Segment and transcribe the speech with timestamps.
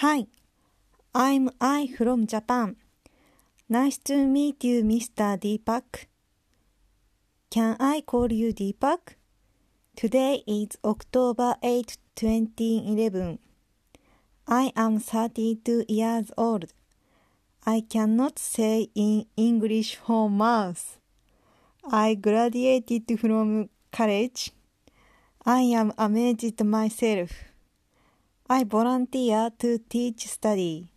[0.00, 0.28] Hi,
[1.12, 2.76] I'm I from Japan.
[3.68, 5.36] Nice to meet you, Mr.
[5.36, 6.06] Deepak.
[7.50, 9.16] Can I call you Deepak?
[9.96, 13.40] Today is October 8, 2011.
[14.46, 16.66] I am 32 years old.
[17.66, 21.00] I cannot say in English for mouth.
[21.90, 24.52] I graduated from college.
[25.44, 27.47] I am amazed myself.
[28.50, 30.88] I volunteer to teach study.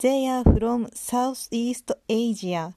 [0.00, 2.74] They are from Southeast Asia,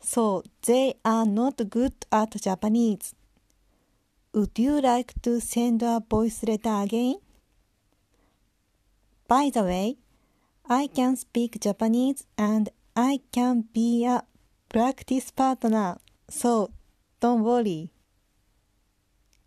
[0.00, 3.14] so they are not good at Japanese.
[4.32, 7.20] Would you like to send a voice letter again?
[9.28, 9.98] By the way,
[10.68, 14.24] I can speak Japanese and I can be a
[14.68, 16.72] practice partner, so
[17.20, 17.92] don't worry.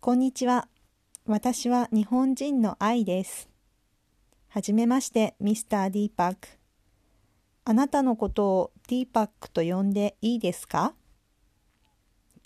[0.00, 0.68] こんにちは。
[1.30, 3.50] 私は日本人の愛です。
[4.48, 6.48] はじめまして、ミスター・ディーパック。
[7.66, 10.94] あなたのことをディーパックと呼んでいいですか？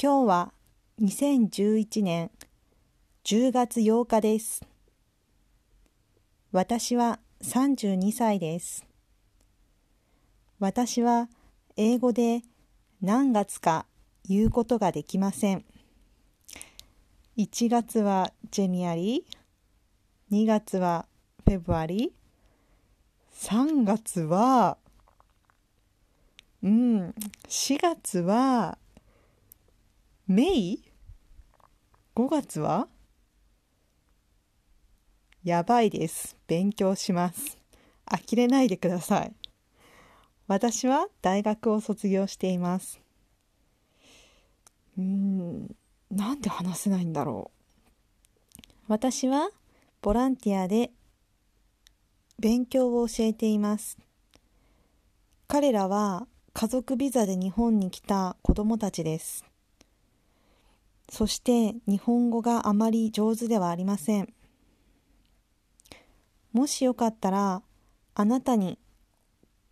[0.03, 0.53] 今日は
[1.01, 2.33] 2011年
[3.23, 4.67] 10月8日です。
[6.51, 8.85] 私は32歳です。
[10.59, 11.29] 私は
[11.77, 12.43] 英語で
[13.01, 13.87] 何月か
[14.29, 15.65] 言うことができません。
[17.39, 21.07] 1月はジェニアリー、2月は
[21.47, 24.77] フェブアリー、3月は、
[26.63, 27.15] うん、
[27.49, 28.77] 4月は
[30.27, 30.85] メイ
[32.15, 32.89] ?5 月は
[35.43, 36.37] やばいです。
[36.47, 37.57] 勉強します。
[38.05, 39.33] 呆れないでください。
[40.49, 43.01] 私は大学を卒業しています。
[44.99, 45.75] うん、
[46.11, 48.73] なんで話せないんだろう。
[48.89, 49.49] 私は
[50.03, 50.91] ボランティアで
[52.39, 53.97] 勉強を教えています。
[55.49, 59.45] 彼らは家族ビザで日本に来た子供たちです。
[61.09, 64.33] そして日本語があまり上手ではありません。
[66.53, 67.63] もしよかったら
[68.15, 68.79] あなたに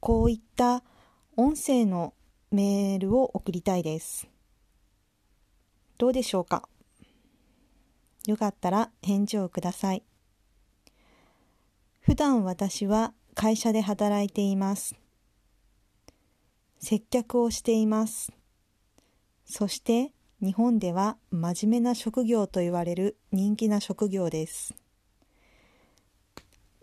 [0.01, 0.83] こういった
[1.37, 2.15] 音声の
[2.51, 4.29] メールを送りたいです。
[6.01, 6.67] どうでしょうか？
[8.27, 10.03] よかったら返事をください。
[12.01, 14.95] 普段私は会社で働いています。
[16.79, 18.33] 接客をしています。
[19.45, 24.75] そして日本では真面目な職業と言われる人気な職業です。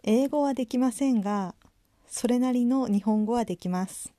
[0.04, 1.56] 英語はできませんが、
[2.06, 4.14] それなりの日本語はできます。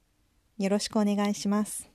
[0.58, 1.87] よろしくお願いします。